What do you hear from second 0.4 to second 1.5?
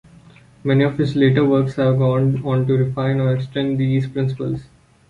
Many of his later